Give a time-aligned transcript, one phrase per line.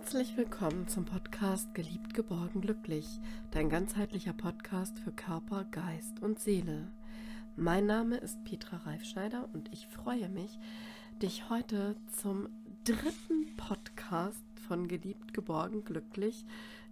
[0.00, 6.90] Herzlich willkommen zum Podcast Geliebt, geborgen, glücklich, dein ganzheitlicher Podcast für Körper, Geist und Seele.
[7.54, 10.58] Mein Name ist Petra Reifschneider und ich freue mich,
[11.20, 12.48] dich heute zum
[12.84, 16.46] dritten Podcast von Geliebt, geborgen, glücklich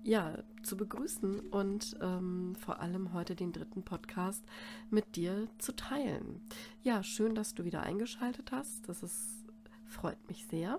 [0.05, 4.45] ja, zu begrüßen und ähm, vor allem heute den dritten Podcast
[4.91, 6.43] mit dir zu teilen.
[6.83, 8.87] Ja, schön, dass du wieder eingeschaltet hast.
[8.87, 9.47] Das ist,
[9.87, 10.79] freut mich sehr.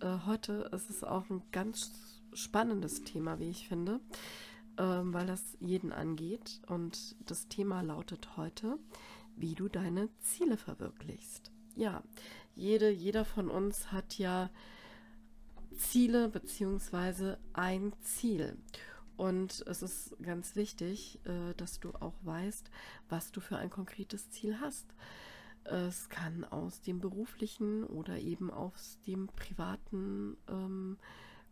[0.00, 1.92] Äh, heute ist es auch ein ganz
[2.32, 4.00] spannendes Thema, wie ich finde,
[4.78, 6.62] ähm, weil das jeden angeht.
[6.68, 8.78] Und das Thema lautet heute,
[9.36, 11.50] wie du deine Ziele verwirklichst.
[11.76, 12.02] Ja,
[12.54, 14.48] jede, jeder von uns hat ja
[15.76, 18.56] Ziele beziehungsweise ein Ziel.
[19.18, 22.70] Und es ist ganz wichtig, äh, dass du auch weißt,
[23.10, 24.86] was du für ein konkretes Ziel hast.
[25.64, 30.98] Es kann aus dem beruflichen oder eben aus dem privaten ähm,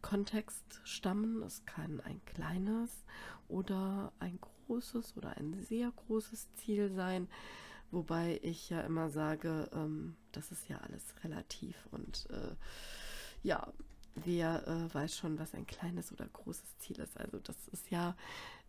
[0.02, 1.42] Kontext stammen.
[1.42, 3.04] Es kann ein kleines
[3.48, 7.28] oder ein großes oder ein sehr großes Ziel sein.
[7.90, 12.54] Wobei ich ja immer sage, ähm, das ist ja alles relativ und äh,
[13.42, 13.72] ja,
[14.14, 17.18] wer äh, weiß schon, was ein kleines oder großes Ziel ist.
[17.18, 18.16] Also das ist ja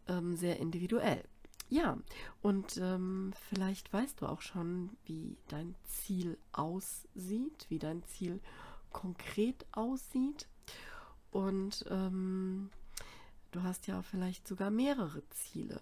[0.07, 1.23] ähm, sehr individuell.
[1.71, 1.97] Ja,
[2.41, 8.41] und ähm, vielleicht weißt du auch schon, wie dein Ziel aussieht, wie dein Ziel
[8.91, 10.49] konkret aussieht.
[11.31, 12.71] Und ähm,
[13.51, 15.79] du hast ja vielleicht sogar mehrere Ziele.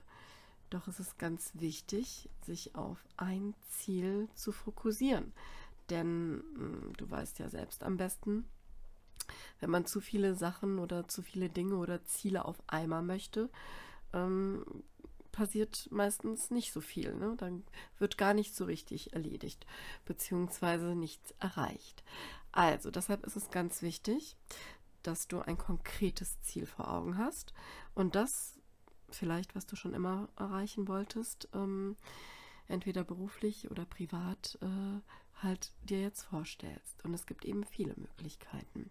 [0.70, 5.34] Doch es ist ganz wichtig, sich auf ein Ziel zu fokussieren.
[5.90, 8.48] Denn hm, du weißt ja selbst am besten,
[9.60, 13.50] wenn man zu viele Sachen oder zu viele Dinge oder Ziele auf einmal möchte,
[14.14, 14.64] ähm,
[15.32, 17.14] passiert meistens nicht so viel.
[17.16, 17.36] Ne?
[17.38, 17.64] Dann
[17.98, 19.66] wird gar nicht so richtig erledigt,
[20.06, 22.04] beziehungsweise nichts erreicht.
[22.52, 24.36] Also, deshalb ist es ganz wichtig,
[25.04, 27.54] dass du ein konkretes Ziel vor Augen hast
[27.96, 28.60] und das
[29.12, 31.96] vielleicht, was du schon immer erreichen wolltest, ähm,
[32.68, 35.02] entweder beruflich oder privat, äh,
[35.42, 37.04] halt dir jetzt vorstellst.
[37.04, 38.90] Und es gibt eben viele Möglichkeiten.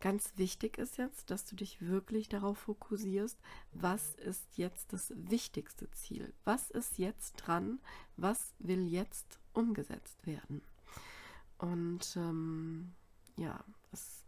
[0.00, 3.38] Ganz wichtig ist jetzt, dass du dich wirklich darauf fokussierst,
[3.72, 6.34] was ist jetzt das wichtigste Ziel?
[6.44, 7.80] Was ist jetzt dran?
[8.16, 10.60] Was will jetzt umgesetzt werden?
[11.58, 12.92] Und ähm,
[13.36, 14.24] ja, es,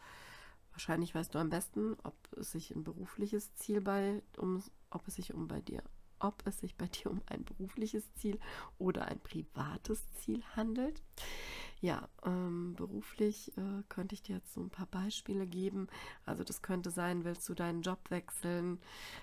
[0.73, 5.17] wahrscheinlich weißt du am besten, ob es sich ein berufliches Ziel bei, um, ob es
[5.17, 5.83] sich um bei dir,
[6.21, 8.39] ob es sich bei dir um ein berufliches Ziel
[8.79, 11.03] oder ein privates Ziel handelt.
[11.81, 15.87] Ja, ähm, beruflich äh, könnte ich dir jetzt so ein paar Beispiele geben.
[16.27, 18.81] Also das könnte sein, willst du deinen Job wechseln,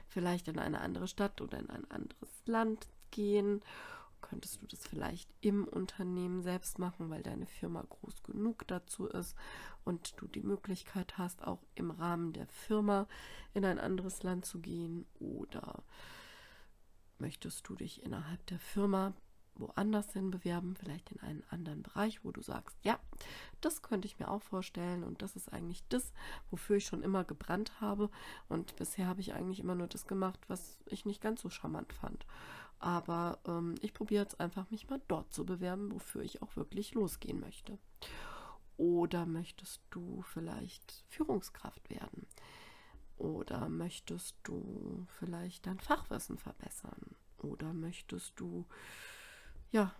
[0.08, 3.62] vielleicht in eine andere Stadt oder in ein anderes Land gehen.
[4.22, 9.36] Könntest du das vielleicht im Unternehmen selbst machen, weil deine Firma groß genug dazu ist
[9.84, 13.08] und du die Möglichkeit hast, auch im Rahmen der Firma
[13.54, 15.06] in ein anderes Land zu gehen?
[15.20, 15.84] Oder
[17.20, 19.14] möchtest du dich innerhalb der Firma
[19.58, 23.00] woanders hin bewerben, vielleicht in einen anderen Bereich, wo du sagst, ja,
[23.62, 26.12] das könnte ich mir auch vorstellen und das ist eigentlich das,
[26.52, 28.10] wofür ich schon immer gebrannt habe
[28.50, 31.94] und bisher habe ich eigentlich immer nur das gemacht, was ich nicht ganz so charmant
[31.94, 32.26] fand.
[32.80, 36.94] Aber ähm, ich probiere jetzt einfach, mich mal dort zu bewerben, wofür ich auch wirklich
[36.94, 37.78] losgehen möchte.
[38.78, 42.28] Oder möchtest du vielleicht Führungskraft werden?
[43.18, 47.16] Oder möchtest du vielleicht dein Fachwissen verbessern?
[47.38, 48.66] Oder möchtest du
[49.72, 49.94] ja,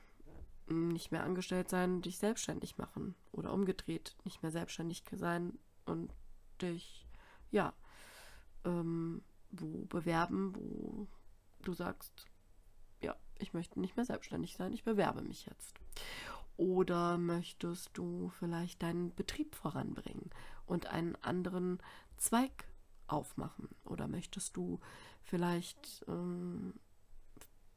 [0.68, 6.12] nicht mehr angestellt sein, dich selbstständig machen oder umgedreht, nicht mehr selbstständig sein und
[6.62, 7.06] dich,
[7.52, 7.74] ja,
[8.64, 9.22] ähm,
[9.52, 11.08] wo bewerben, wo
[11.62, 12.26] du sagst,
[13.02, 15.80] ja, ich möchte nicht mehr selbstständig sein, ich bewerbe mich jetzt.
[16.58, 20.30] Oder möchtest du vielleicht deinen Betrieb voranbringen
[20.66, 21.80] und einen anderen
[22.18, 22.66] Zweig
[23.08, 23.70] aufmachen?
[23.84, 24.80] Oder möchtest du
[25.22, 26.74] vielleicht ähm,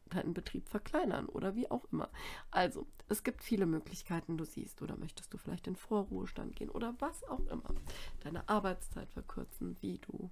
[0.08, 2.10] deinen Betrieb verkleinern oder wie auch immer.
[2.50, 4.82] Also, es gibt viele Möglichkeiten, du siehst.
[4.82, 7.74] Oder möchtest du vielleicht in Vorruhestand gehen oder was auch immer.
[8.20, 10.30] Deine Arbeitszeit verkürzen, wie du.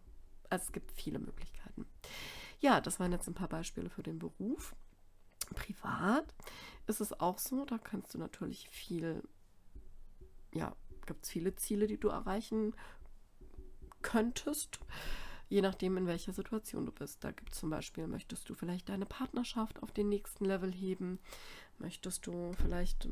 [0.50, 1.86] Also es gibt viele Möglichkeiten.
[2.60, 4.74] Ja, das waren jetzt ein paar Beispiele für den Beruf.
[5.54, 6.34] Privat
[6.86, 9.22] ist es auch so, da kannst du natürlich viel,
[10.52, 10.74] ja,
[11.06, 12.74] gibt es viele Ziele, die du erreichen
[14.06, 14.78] könntest
[15.48, 17.22] je nachdem, in welcher Situation du bist.
[17.22, 21.18] Da gibt es zum Beispiel, möchtest du vielleicht deine Partnerschaft auf den nächsten Level heben?
[21.78, 23.08] Möchtest du vielleicht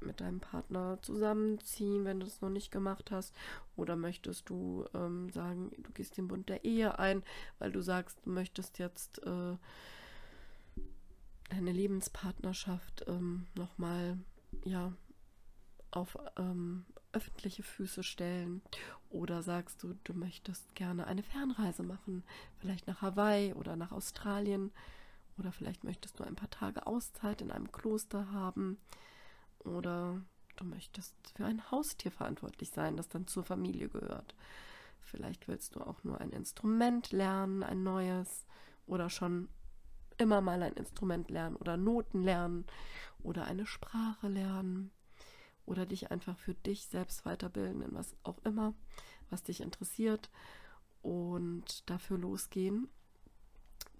[0.00, 3.34] mit deinem Partner zusammenziehen, wenn du es noch nicht gemacht hast?
[3.76, 7.22] Oder möchtest du ähm, sagen, du gehst den Bund der Ehe ein,
[7.58, 9.56] weil du sagst, du möchtest jetzt äh,
[11.50, 14.18] deine Lebenspartnerschaft ähm, nochmal
[14.64, 14.92] ja,
[15.90, 18.62] auf, ähm, öffentliche Füße stellen?
[19.10, 22.24] Oder sagst du, du möchtest gerne eine Fernreise machen,
[22.58, 24.72] vielleicht nach Hawaii oder nach Australien?
[25.38, 28.78] Oder vielleicht möchtest du ein paar Tage Auszeit in einem Kloster haben?
[29.60, 30.20] Oder
[30.56, 34.34] du möchtest für ein Haustier verantwortlich sein, das dann zur Familie gehört.
[35.00, 38.46] Vielleicht willst du auch nur ein Instrument lernen, ein neues
[38.86, 39.48] oder schon
[40.18, 42.66] immer mal ein Instrument lernen oder Noten lernen
[43.22, 44.90] oder eine Sprache lernen
[45.66, 48.74] oder dich einfach für dich selbst weiterbilden in was auch immer,
[49.28, 50.30] was dich interessiert
[51.02, 52.88] und dafür losgehen,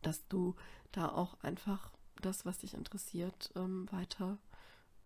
[0.02, 0.54] dass du
[0.92, 4.38] da auch einfach das, was dich interessiert, ähm, weiter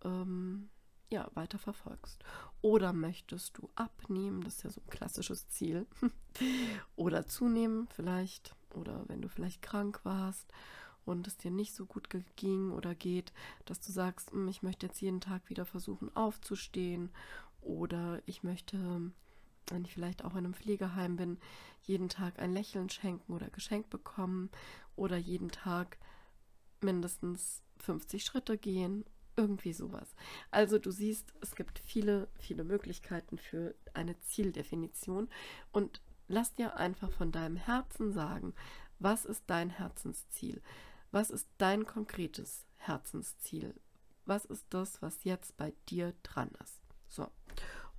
[0.02, 0.70] ähm,
[1.10, 2.22] ja, weiter verfolgst.
[2.60, 5.86] Oder möchtest du abnehmen, das ist ja so ein klassisches Ziel.
[6.96, 8.54] oder zunehmen vielleicht.
[8.74, 10.52] Oder wenn du vielleicht krank warst
[11.04, 13.32] und es dir nicht so gut ging oder geht,
[13.64, 17.10] dass du sagst, hm, ich möchte jetzt jeden Tag wieder versuchen aufzustehen.
[17.60, 18.76] Oder ich möchte,
[19.68, 21.38] wenn ich vielleicht auch in einem Pflegeheim bin,
[21.82, 24.50] jeden Tag ein Lächeln schenken oder Geschenk bekommen.
[24.96, 25.98] Oder jeden Tag
[26.80, 29.04] mindestens 50 Schritte gehen
[29.36, 30.14] irgendwie sowas.
[30.50, 35.28] Also du siehst, es gibt viele, viele Möglichkeiten für eine Zieldefinition
[35.72, 38.54] und lass dir einfach von deinem Herzen sagen,
[38.98, 40.62] was ist dein Herzensziel?
[41.14, 43.72] Was ist dein konkretes Herzensziel?
[44.26, 46.82] Was ist das, was jetzt bei dir dran ist?
[47.06, 47.28] So,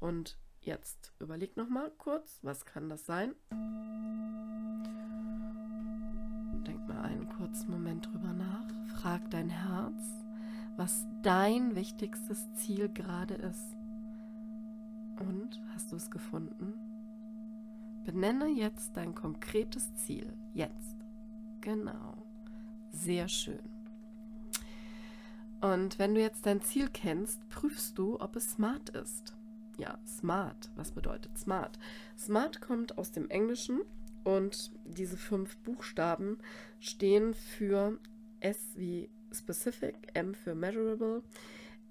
[0.02, 3.34] und jetzt überleg noch mal kurz, was kann das sein?
[6.68, 9.00] Denk mal einen kurzen Moment drüber nach.
[9.00, 10.26] Frag dein Herz
[10.78, 13.78] was dein wichtigstes Ziel gerade ist.
[15.22, 16.74] Und hast du es gefunden?
[18.04, 20.38] Benenne jetzt dein konkretes Ziel.
[20.54, 20.98] Jetzt.
[21.62, 22.25] Genau.
[22.96, 23.60] Sehr schön.
[25.62, 29.36] Und wenn du jetzt dein Ziel kennst, prüfst du, ob es smart ist.
[29.78, 30.72] Ja, smart.
[30.76, 31.78] Was bedeutet smart?
[32.18, 33.82] Smart kommt aus dem Englischen
[34.24, 36.40] und diese fünf Buchstaben
[36.80, 38.00] stehen für
[38.40, 41.22] S wie Specific, M für Measurable,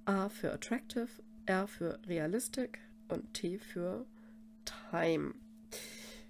[0.07, 1.09] A für Attractive,
[1.45, 2.79] R für Realistic
[3.09, 4.07] und T für
[4.91, 5.35] Time.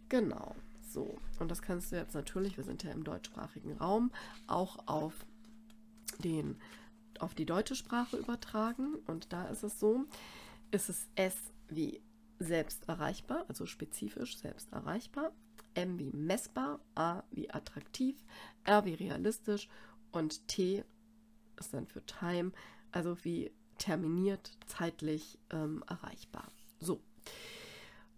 [0.09, 0.56] Genau,
[0.94, 1.19] so.
[1.38, 4.11] Und das kannst du jetzt natürlich, wir sind ja im deutschsprachigen Raum,
[4.46, 5.12] auch auf
[6.19, 6.56] den
[7.20, 8.96] auf die deutsche Sprache übertragen.
[9.06, 10.05] Und da ist es so,
[10.70, 11.37] ist es S
[11.69, 12.00] wie
[12.38, 15.32] selbst erreichbar, also spezifisch selbst erreichbar,
[15.75, 18.17] M wie messbar, A wie attraktiv,
[18.64, 19.69] R wie realistisch
[20.11, 20.85] und T
[21.58, 22.50] ist dann für Time,
[22.91, 26.50] also wie terminiert, zeitlich ähm, erreichbar.
[26.81, 27.00] So,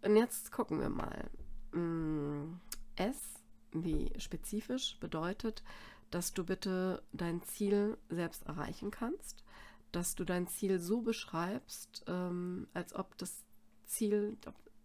[0.02, 1.28] und jetzt gucken wir mal.
[1.73, 2.61] Mm,
[2.96, 3.34] S
[3.72, 5.62] wie spezifisch bedeutet,
[6.10, 9.44] dass du bitte dein Ziel selbst erreichen kannst,
[9.93, 13.44] dass du dein Ziel so beschreibst, ähm, als ob das
[13.84, 14.37] Ziel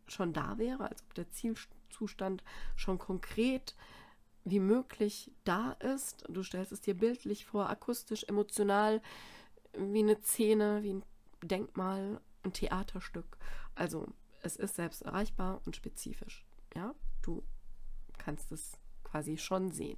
[0.07, 2.43] schon da wäre, als ob der Zielzustand
[2.75, 3.75] schon konkret
[4.43, 6.25] wie möglich da ist.
[6.27, 9.01] Du stellst es dir bildlich vor, akustisch, emotional,
[9.73, 11.03] wie eine Szene, wie ein
[11.43, 13.37] Denkmal, ein Theaterstück.
[13.75, 14.07] Also
[14.41, 16.45] es ist selbst erreichbar und spezifisch.
[16.75, 17.43] Ja, du
[18.21, 19.97] kannst es quasi schon sehen.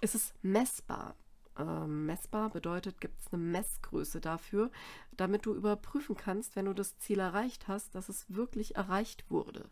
[0.00, 1.16] Es ist messbar.
[1.58, 4.70] Ähm, messbar bedeutet, gibt es eine Messgröße dafür,
[5.16, 9.70] damit du überprüfen kannst, wenn du das Ziel erreicht hast, dass es wirklich erreicht wurde.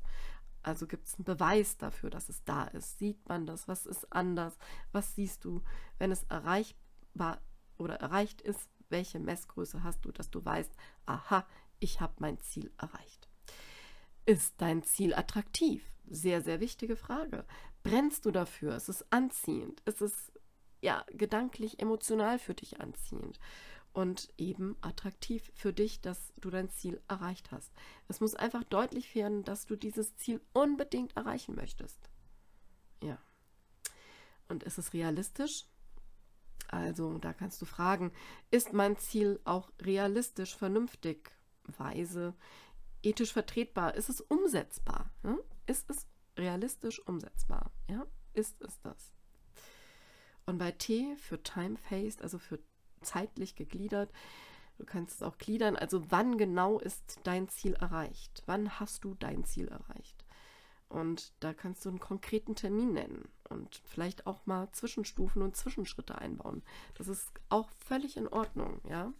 [0.62, 2.98] Also gibt es einen Beweis dafür, dass es da ist.
[2.98, 3.68] Sieht man das?
[3.68, 4.56] Was ist anders?
[4.92, 5.62] Was siehst du,
[5.98, 7.42] wenn es erreichbar
[7.76, 8.70] oder erreicht ist?
[8.88, 10.72] Welche Messgröße hast du, dass du weißt,
[11.04, 11.46] aha,
[11.80, 13.28] ich habe mein Ziel erreicht?
[14.24, 15.93] Ist dein Ziel attraktiv?
[16.08, 17.44] Sehr, sehr wichtige Frage.
[17.82, 18.76] Brennst du dafür?
[18.76, 19.80] Ist es anziehend?
[19.86, 20.32] Ist es
[20.80, 23.38] ja gedanklich, emotional für dich anziehend?
[23.94, 27.72] und eben attraktiv für dich, dass du dein Ziel erreicht hast.
[28.08, 32.10] Es muss einfach deutlich werden, dass du dieses Ziel unbedingt erreichen möchtest.
[33.02, 33.18] Ja.
[34.48, 35.66] Und ist es realistisch?
[36.68, 38.12] Also, da kannst du fragen,
[38.50, 41.30] ist mein Ziel auch realistisch, vernünftig,
[41.78, 42.34] weise,
[43.02, 43.94] ethisch vertretbar?
[43.94, 45.10] Ist es umsetzbar?
[45.22, 45.38] Ja?
[45.66, 46.06] Ist es
[46.36, 47.70] realistisch umsetzbar?
[47.88, 48.06] Ja?
[48.32, 49.12] Ist es das?
[50.46, 52.58] Und bei T für time-faced, also für
[53.00, 54.12] zeitlich gegliedert.
[54.78, 55.76] Du kannst es auch gliedern.
[55.76, 58.42] Also wann genau ist dein Ziel erreicht?
[58.46, 60.24] Wann hast du dein Ziel erreicht?
[60.88, 66.18] Und da kannst du einen konkreten Termin nennen und vielleicht auch mal Zwischenstufen und Zwischenschritte
[66.18, 66.62] einbauen.
[66.94, 69.12] Das ist auch völlig in Ordnung, ja.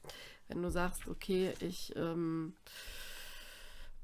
[0.49, 2.55] Wenn du sagst, okay, ich ähm,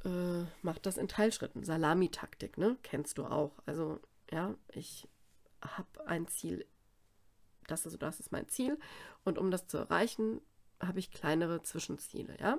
[0.04, 2.76] äh, mache das in Teilschritten, Salamitaktik, ne?
[2.82, 3.52] Kennst du auch.
[3.66, 5.08] Also, ja, ich
[5.62, 6.66] habe ein Ziel
[7.70, 8.78] das, also das ist mein Ziel.
[9.24, 10.40] Und um das zu erreichen,
[10.80, 12.58] habe ich kleinere Zwischenziele, ja.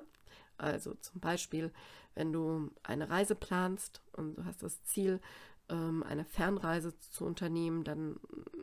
[0.58, 1.72] Also zum Beispiel,
[2.14, 5.20] wenn du eine Reise planst und du hast das Ziel,
[5.68, 8.20] ähm, eine Fernreise zu unternehmen, dann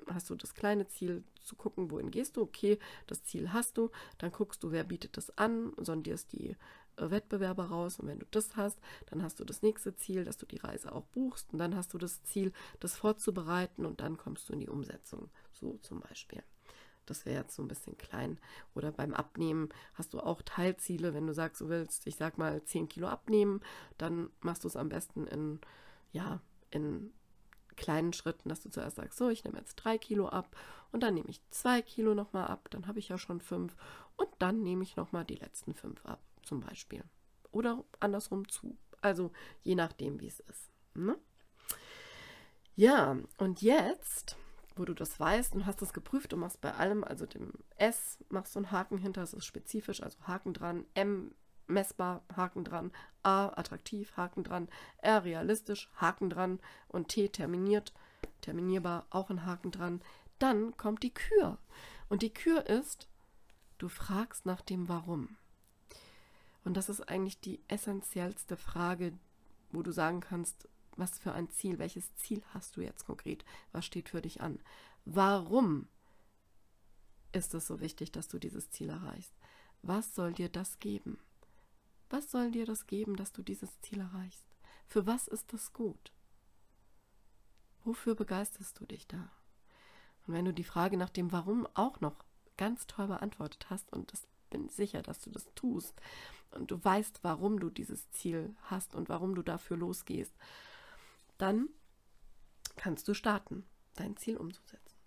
[0.07, 2.41] hast du das kleine Ziel zu gucken, wohin gehst du.
[2.41, 3.89] Okay, das Ziel hast du.
[4.17, 6.55] Dann guckst du, wer bietet das an, sondierst die
[6.99, 7.99] Wettbewerber raus.
[7.99, 10.93] Und wenn du das hast, dann hast du das nächste Ziel, dass du die Reise
[10.93, 11.51] auch buchst.
[11.53, 15.29] Und dann hast du das Ziel, das vorzubereiten und dann kommst du in die Umsetzung.
[15.53, 16.43] So zum Beispiel.
[17.05, 18.37] Das wäre jetzt so ein bisschen klein.
[18.75, 21.13] Oder beim Abnehmen hast du auch Teilziele.
[21.13, 23.61] Wenn du sagst, du willst, ich sag mal, 10 Kilo abnehmen,
[23.97, 25.59] dann machst du es am besten in,
[26.11, 26.39] ja,
[26.69, 27.11] in
[27.79, 30.55] kleinen Schritten, dass du zuerst sagst, so, ich nehme jetzt drei Kilo ab
[30.91, 33.75] und dann nehme ich zwei Kilo nochmal ab, dann habe ich ja schon fünf
[34.17, 37.03] und dann nehme ich nochmal die letzten fünf ab, zum Beispiel.
[37.51, 38.75] Oder andersrum zu.
[39.01, 40.71] Also je nachdem, wie es ist.
[40.95, 41.15] Ne?
[42.75, 44.35] Ja, und jetzt,
[44.75, 48.17] wo du das weißt und hast es geprüft, du machst bei allem, also dem S,
[48.29, 51.35] machst du einen Haken hinter, das ist spezifisch, also Haken dran, M
[51.67, 52.91] messbar, Haken dran,
[53.21, 57.93] A attraktiv, Haken dran, R realistisch, Haken dran und T terminiert,
[58.41, 60.01] terminierbar, auch ein Haken dran.
[60.39, 61.59] Dann kommt die Kür.
[62.07, 63.07] Und die Kür ist,
[63.77, 65.37] du fragst nach dem Warum.
[66.69, 69.17] Und das ist eigentlich die essentiellste Frage,
[69.71, 73.87] wo du sagen kannst, was für ein Ziel, welches Ziel hast du jetzt konkret, was
[73.87, 74.59] steht für dich an.
[75.03, 75.87] Warum
[77.31, 79.33] ist es so wichtig, dass du dieses Ziel erreichst?
[79.81, 81.17] Was soll dir das geben?
[82.11, 84.45] Was soll dir das geben, dass du dieses Ziel erreichst?
[84.85, 86.11] Für was ist das gut?
[87.83, 89.31] Wofür begeisterst du dich da?
[90.27, 92.23] Und wenn du die Frage nach dem Warum auch noch
[92.57, 95.93] ganz toll beantwortet hast, und das bin sicher, dass du das tust,
[96.51, 100.33] und du weißt, warum du dieses Ziel hast und warum du dafür losgehst,
[101.37, 101.69] dann
[102.75, 103.65] kannst du starten,
[103.95, 104.97] dein Ziel umzusetzen.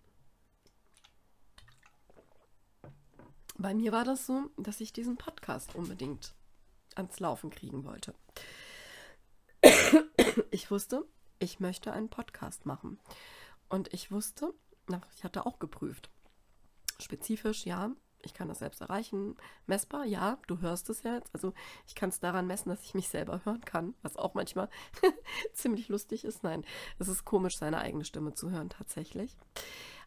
[3.57, 6.33] Bei mir war das so, dass ich diesen Podcast unbedingt
[6.95, 8.13] ans Laufen kriegen wollte.
[10.51, 11.05] Ich wusste,
[11.39, 12.99] ich möchte einen Podcast machen.
[13.69, 14.53] Und ich wusste,
[15.15, 16.09] ich hatte auch geprüft.
[16.99, 17.91] Spezifisch, ja,
[18.25, 19.35] ich kann das selbst erreichen.
[19.67, 21.33] Messbar, ja, du hörst es ja jetzt.
[21.33, 21.53] Also
[21.87, 24.69] ich kann es daran messen, dass ich mich selber hören kann, was auch manchmal
[25.53, 26.43] ziemlich lustig ist.
[26.43, 26.65] Nein,
[26.99, 29.35] es ist komisch, seine eigene Stimme zu hören tatsächlich.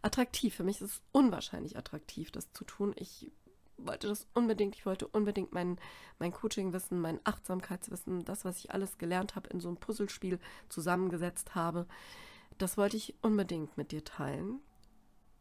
[0.02, 2.94] Attraktiv, für mich ist es unwahrscheinlich attraktiv, das zu tun.
[2.96, 3.30] Ich
[3.78, 4.74] wollte das unbedingt.
[4.74, 5.78] Ich wollte unbedingt mein,
[6.18, 11.54] mein Coaching-Wissen, mein Achtsamkeitswissen, das, was ich alles gelernt habe, in so ein Puzzlespiel zusammengesetzt
[11.54, 11.86] habe.
[12.58, 14.60] Das wollte ich unbedingt mit dir teilen,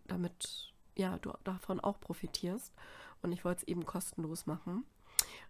[0.08, 2.74] damit ja, du davon auch profitierst.
[3.22, 4.86] Und ich wollte es eben kostenlos machen.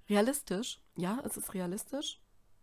[0.09, 2.19] Realistisch, ja, es ist realistisch.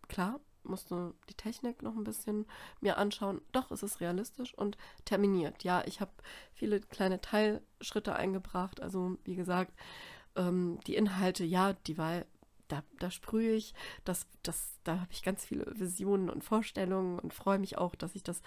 [0.08, 2.46] Klar, musste die Technik noch ein bisschen
[2.80, 3.40] mir anschauen.
[3.52, 5.64] Doch, es ist realistisch und terminiert.
[5.64, 6.12] Ja, ich habe
[6.54, 8.80] viele kleine Teilschritte eingebracht.
[8.80, 9.72] Also, wie gesagt,
[10.36, 12.24] ähm, die Inhalte, ja, die war,
[12.68, 13.74] da, da sprühe ich,
[14.04, 18.14] das, das, da habe ich ganz viele Visionen und Vorstellungen und freue mich auch, dass
[18.14, 18.40] ich das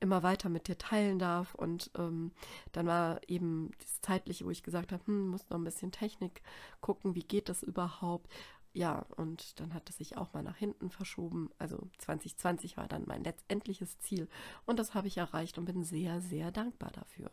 [0.00, 1.54] immer weiter mit dir teilen darf.
[1.54, 2.32] Und ähm,
[2.72, 6.42] dann war eben das Zeitliche, wo ich gesagt habe, hm, muss noch ein bisschen Technik
[6.80, 8.28] gucken, wie geht das überhaupt?
[8.72, 11.50] ja, und dann hat es sich auch mal nach hinten verschoben.
[11.58, 14.28] Also 2020 war dann mein letztendliches Ziel.
[14.64, 17.30] Und das habe ich erreicht und bin sehr, sehr dankbar dafür.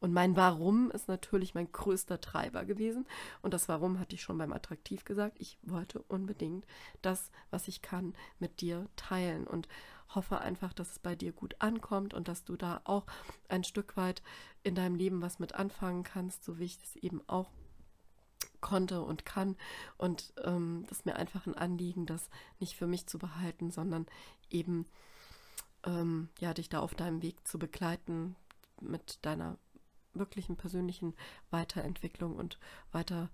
[0.00, 3.06] Und mein Warum ist natürlich mein größter Treiber gewesen.
[3.40, 5.38] Und das Warum hatte ich schon beim Attraktiv gesagt.
[5.40, 6.66] Ich wollte unbedingt
[7.00, 9.68] das, was ich kann, mit dir teilen und
[10.14, 13.06] hoffe einfach, dass es bei dir gut ankommt und dass du da auch
[13.48, 14.22] ein Stück weit
[14.62, 17.50] in deinem Leben was mit anfangen kannst, so wie ich das eben auch
[18.60, 19.56] konnte und kann.
[19.98, 22.30] Und ähm, das ist mir einfach ein Anliegen, das
[22.60, 24.06] nicht für mich zu behalten, sondern
[24.50, 24.86] eben
[25.84, 28.36] ähm, ja, dich da auf deinem Weg zu begleiten
[28.80, 29.58] mit deiner
[30.14, 31.14] wirklichen persönlichen
[31.50, 32.58] Weiterentwicklung und
[32.92, 33.28] weiter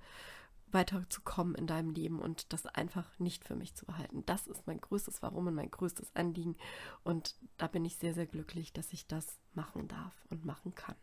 [0.72, 4.24] weiterzukommen in deinem Leben und das einfach nicht für mich zu behalten.
[4.26, 6.56] Das ist mein größtes Warum und mein größtes Anliegen.
[7.04, 10.96] Und da bin ich sehr, sehr glücklich, dass ich das machen darf und machen kann.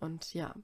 [0.00, 0.54] Und ja,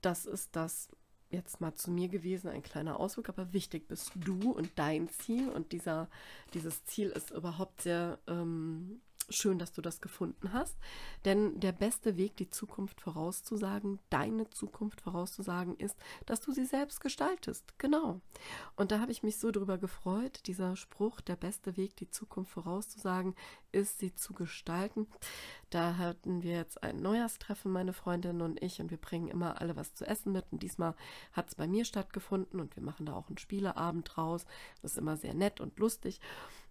[0.00, 0.88] das ist das,
[1.30, 5.48] jetzt mal zu mir gewesen, ein kleiner Ausflug, aber wichtig bist du und dein Ziel.
[5.48, 6.08] Und dieser,
[6.54, 10.76] dieses Ziel ist überhaupt sehr ähm, schön, dass du das gefunden hast.
[11.24, 17.00] Denn der beste Weg, die Zukunft vorauszusagen, deine Zukunft vorauszusagen, ist, dass du sie selbst
[17.00, 17.74] gestaltest.
[17.78, 18.20] Genau.
[18.76, 20.40] Und da habe ich mich so drüber gefreut.
[20.46, 23.34] Dieser Spruch, der beste Weg, die Zukunft vorauszusagen,
[23.72, 25.06] ist, sie zu gestalten.
[25.70, 29.76] Da hatten wir jetzt ein Neujahrstreffen, meine Freundin und ich, und wir bringen immer alle
[29.76, 30.44] was zu essen mit.
[30.50, 30.94] Und diesmal
[31.32, 34.44] hat es bei mir stattgefunden und wir machen da auch einen Spieleabend draus.
[34.82, 36.20] Das ist immer sehr nett und lustig.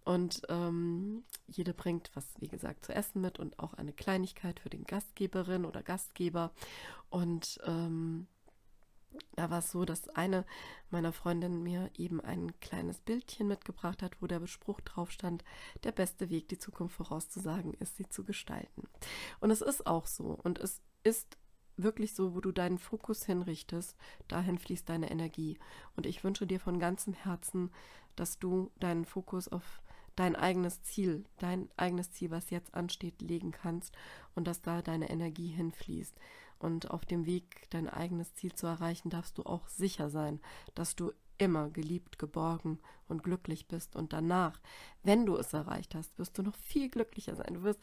[0.06, 4.70] Und ähm, jede bringt was, wie gesagt, zu essen mit und auch eine Kleinigkeit für
[4.70, 6.52] den Gastgeberin oder Gastgeber.
[7.10, 8.28] Und ähm,
[9.36, 10.46] da war es so, dass eine
[10.90, 15.44] meiner Freundinnen mir eben ein kleines Bildchen mitgebracht hat, wo der Spruch drauf stand,
[15.84, 18.88] der beste Weg, die Zukunft vorauszusagen, ist, sie zu gestalten.
[19.40, 20.40] Und es ist auch so.
[20.44, 21.38] Und es ist
[21.78, 23.96] wirklich so, wo du deinen Fokus hinrichtest,
[24.28, 25.58] dahin fließt deine Energie.
[25.96, 27.72] Und ich wünsche dir von ganzem Herzen,
[28.16, 29.82] dass du deinen Fokus auf
[30.16, 33.96] dein eigenes Ziel, dein eigenes Ziel, was jetzt ansteht, legen kannst
[34.34, 36.16] und dass da deine Energie hinfließt.
[36.60, 40.40] Und auf dem Weg, dein eigenes Ziel zu erreichen, darfst du auch sicher sein,
[40.74, 43.96] dass du immer geliebt, geborgen und glücklich bist.
[43.96, 44.62] Und danach,
[45.04, 47.56] wenn du es erreicht hast, wirst du noch viel glücklicher sein.
[47.56, 47.82] Du wirst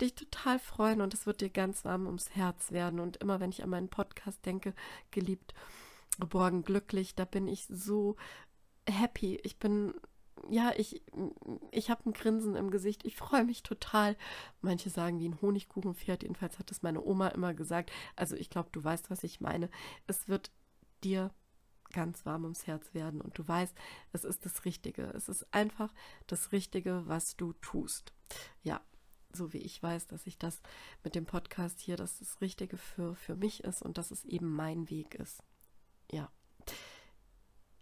[0.00, 3.00] dich total freuen und es wird dir ganz warm ums Herz werden.
[3.00, 4.74] Und immer wenn ich an meinen Podcast denke,
[5.10, 5.54] geliebt,
[6.18, 8.16] geborgen, glücklich, da bin ich so
[8.86, 9.40] happy.
[9.42, 9.94] Ich bin
[10.50, 11.02] ja, ich,
[11.70, 13.04] ich habe ein Grinsen im Gesicht.
[13.04, 14.16] Ich freue mich total.
[14.60, 16.22] Manche sagen wie ein Honigkuchenpferd.
[16.22, 17.92] Jedenfalls hat es meine Oma immer gesagt.
[18.16, 19.70] Also ich glaube, du weißt, was ich meine.
[20.06, 20.50] Es wird
[21.04, 21.30] dir
[21.92, 23.74] ganz warm ums Herz werden und du weißt,
[24.12, 25.04] es ist das Richtige.
[25.14, 25.92] Es ist einfach
[26.26, 28.12] das Richtige, was du tust.
[28.62, 28.80] Ja,
[29.32, 30.60] so wie ich weiß, dass ich das
[31.04, 34.54] mit dem Podcast hier, dass das Richtige für, für mich ist und dass es eben
[34.54, 35.42] mein Weg ist.
[36.10, 36.30] Ja.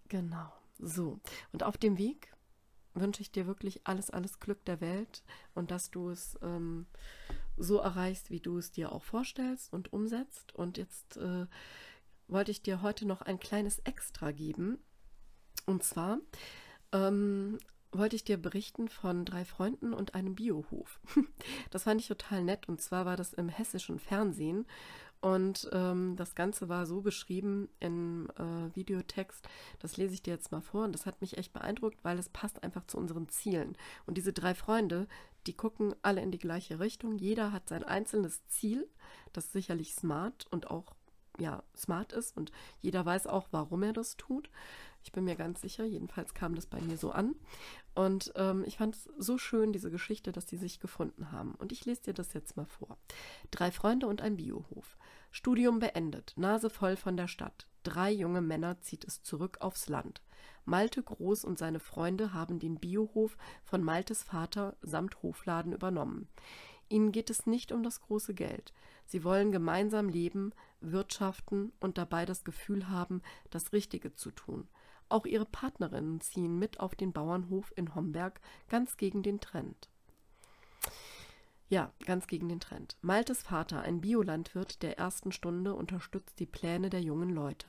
[0.08, 0.52] Genau.
[0.78, 1.20] So.
[1.52, 2.32] Und auf dem Weg
[2.94, 5.22] wünsche ich dir wirklich alles, alles Glück der Welt
[5.54, 6.86] und dass du es ähm,
[7.56, 10.54] so erreichst, wie du es dir auch vorstellst und umsetzt.
[10.54, 11.46] Und jetzt äh,
[12.28, 14.78] wollte ich dir heute noch ein kleines Extra geben.
[15.66, 16.18] Und zwar
[16.92, 17.58] ähm,
[17.92, 21.00] wollte ich dir berichten von drei Freunden und einem Biohof.
[21.70, 22.68] Das fand ich total nett.
[22.68, 24.66] Und zwar war das im hessischen Fernsehen.
[25.20, 29.46] Und ähm, das Ganze war so beschrieben im äh, Videotext,
[29.78, 32.30] das lese ich dir jetzt mal vor und das hat mich echt beeindruckt, weil es
[32.30, 33.76] passt einfach zu unseren Zielen.
[34.06, 35.06] Und diese drei Freunde,
[35.46, 37.16] die gucken alle in die gleiche Richtung.
[37.16, 38.88] Jeder hat sein einzelnes Ziel,
[39.34, 40.94] das sicherlich smart und auch
[41.38, 44.50] ja, smart ist und jeder weiß auch, warum er das tut.
[45.02, 47.34] Ich bin mir ganz sicher, jedenfalls kam das bei mir so an.
[47.94, 51.54] Und ähm, ich fand es so schön, diese Geschichte, dass die sich gefunden haben.
[51.54, 52.98] Und ich lese dir das jetzt mal vor.
[53.50, 54.96] Drei Freunde und ein Biohof.
[55.30, 57.66] Studium beendet, Nase voll von der Stadt.
[57.82, 60.22] Drei junge Männer zieht es zurück aufs Land.
[60.64, 66.28] Malte Groß und seine Freunde haben den Biohof von Maltes Vater samt Hofladen übernommen.
[66.88, 68.74] Ihnen geht es nicht um das große Geld.
[69.06, 74.68] Sie wollen gemeinsam leben, wirtschaften und dabei das Gefühl haben, das Richtige zu tun.
[75.10, 79.90] Auch ihre Partnerinnen ziehen mit auf den Bauernhof in Homberg, ganz gegen den Trend.
[81.68, 82.96] Ja, ganz gegen den Trend.
[83.02, 87.66] Maltes Vater, ein Biolandwirt der ersten Stunde, unterstützt die Pläne der jungen Leute.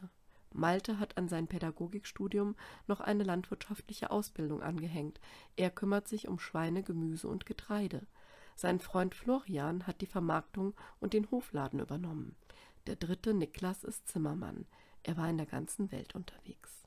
[0.53, 5.19] Malte hat an sein Pädagogikstudium noch eine landwirtschaftliche Ausbildung angehängt.
[5.55, 8.05] Er kümmert sich um Schweine, Gemüse und Getreide.
[8.55, 12.35] Sein Freund Florian hat die Vermarktung und den Hofladen übernommen.
[12.85, 14.67] Der dritte, Niklas, ist Zimmermann.
[15.03, 16.81] Er war in der ganzen Welt unterwegs.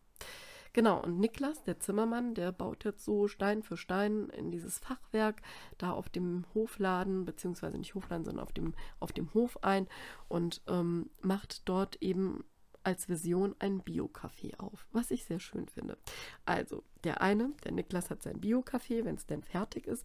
[0.75, 5.41] Genau, und Niklas, der Zimmermann, der baut jetzt so Stein für Stein in dieses Fachwerk
[5.79, 9.87] da auf dem Hofladen, beziehungsweise nicht Hofladen, sondern auf dem, auf dem Hof ein
[10.29, 12.45] und ähm, macht dort eben
[12.83, 15.97] als Vision ein Bio-Café auf, was ich sehr schön finde.
[16.45, 20.05] Also, der eine, der Niklas hat sein Bio-Café, wenn es denn fertig ist.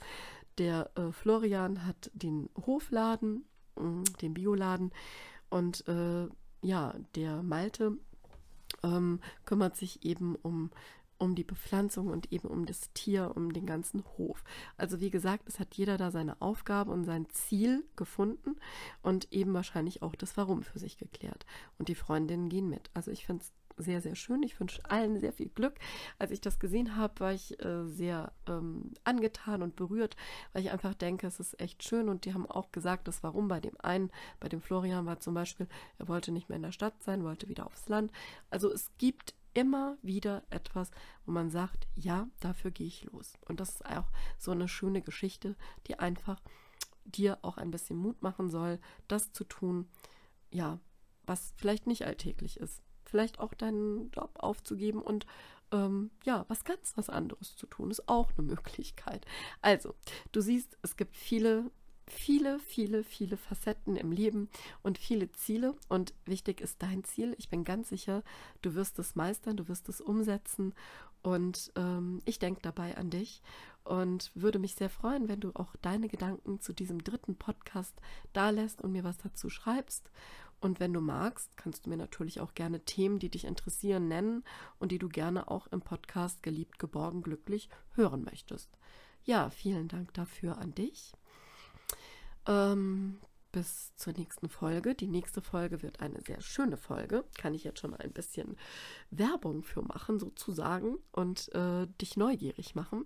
[0.60, 3.43] Der äh, Florian hat den Hofladen,
[3.75, 4.91] mh, den Bioladen
[5.49, 6.27] und äh,
[6.62, 7.97] ja, der Malte
[8.84, 10.71] ähm, kümmert sich eben um,
[11.17, 14.43] um die Bepflanzung und eben um das Tier, um den ganzen Hof.
[14.77, 18.55] Also wie gesagt, es hat jeder da seine Aufgabe und sein Ziel gefunden
[19.01, 21.45] und eben wahrscheinlich auch das Warum für sich geklärt.
[21.77, 22.89] Und die Freundinnen gehen mit.
[22.93, 24.44] Also ich finde es sehr, sehr schön.
[24.44, 25.76] Ich wünsche allen sehr viel Glück.
[26.20, 30.15] Als ich das gesehen habe, war ich äh, sehr ähm, angetan und berührt,
[30.54, 32.10] weil ich einfach denke, es ist echt schön.
[32.10, 35.34] Und die haben auch gesagt, das Warum bei dem einen, bei dem Florian war zum
[35.34, 38.12] Beispiel, er wollte nicht mehr in der Stadt sein, wollte wieder aufs Land.
[38.50, 40.92] Also es gibt immer wieder etwas,
[41.26, 43.34] wo man sagt, ja, dafür gehe ich los.
[43.48, 45.56] Und das ist auch so eine schöne Geschichte,
[45.88, 46.42] die einfach
[47.06, 49.89] dir auch ein bisschen Mut machen soll, das zu tun,
[50.52, 50.80] ja,
[51.26, 55.26] was vielleicht nicht alltäglich ist vielleicht auch deinen Job aufzugeben und
[55.72, 59.26] ähm, ja, was ganz was anderes zu tun, ist auch eine Möglichkeit.
[59.62, 59.93] Also,
[60.32, 61.69] du siehst, es gibt viele,
[62.08, 64.50] viele, viele, viele Facetten im Leben
[64.82, 65.76] und viele Ziele.
[65.88, 67.36] Und wichtig ist dein Ziel.
[67.38, 68.24] Ich bin ganz sicher,
[68.62, 70.74] du wirst es meistern, du wirst es umsetzen.
[71.22, 73.41] Und ähm, ich denke dabei an dich
[73.84, 77.93] und würde mich sehr freuen, wenn du auch deine Gedanken zu diesem dritten Podcast
[78.34, 80.10] da lässt und mir was dazu schreibst.
[80.62, 84.43] Und wenn du magst, kannst du mir natürlich auch gerne Themen, die dich interessieren, nennen
[84.78, 88.69] und die du gerne auch im Podcast Geliebt, Geborgen, Glücklich hören möchtest.
[89.24, 91.13] Ja, vielen Dank dafür an dich.
[92.45, 93.19] Ähm,
[93.52, 94.95] bis zur nächsten Folge.
[94.95, 97.24] Die nächste Folge wird eine sehr schöne Folge.
[97.38, 98.58] Kann ich jetzt schon mal ein bisschen
[99.12, 103.06] Werbung für machen, sozusagen, und äh, dich neugierig machen.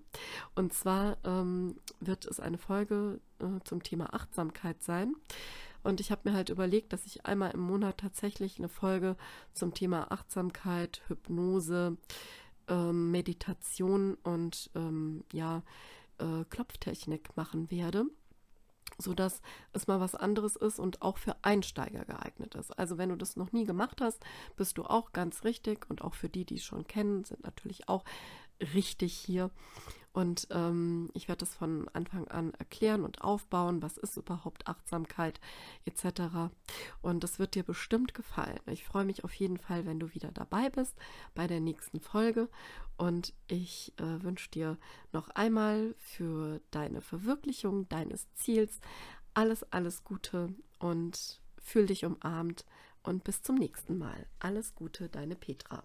[0.55, 5.15] Und zwar ähm, wird es eine Folge äh, zum Thema Achtsamkeit sein.
[5.83, 9.15] Und ich habe mir halt überlegt, dass ich einmal im Monat tatsächlich eine Folge
[9.53, 11.97] zum Thema Achtsamkeit, Hypnose,
[12.67, 15.63] ähm, Meditation und ähm, ja,
[16.19, 18.05] äh, Klopftechnik machen werde
[18.97, 19.41] sodass
[19.71, 22.77] es mal was anderes ist und auch für Einsteiger geeignet ist.
[22.77, 24.23] Also wenn du das noch nie gemacht hast,
[24.55, 27.89] bist du auch ganz richtig und auch für die, die es schon kennen, sind natürlich
[27.89, 28.03] auch
[28.73, 29.49] richtig hier.
[30.13, 35.39] Und ähm, ich werde das von Anfang an erklären und aufbauen, was ist überhaupt Achtsamkeit
[35.85, 36.53] etc.
[37.01, 38.59] Und das wird dir bestimmt gefallen.
[38.67, 40.95] Ich freue mich auf jeden Fall, wenn du wieder dabei bist
[41.33, 42.47] bei der nächsten Folge.
[42.95, 44.77] Und ich äh, wünsche dir
[45.11, 48.79] noch einmal für deine Verwirklichung deines Ziels
[49.33, 52.65] alles, alles Gute und fühl dich umarmt
[53.01, 54.27] und bis zum nächsten Mal.
[54.39, 55.83] Alles Gute, deine Petra.